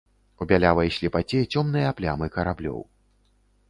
У 0.43 0.47
бялявай 0.51 0.89
слепаце 0.97 1.43
цёмныя 1.53 1.95
плямы 2.01 2.35
караблёў. 2.39 2.81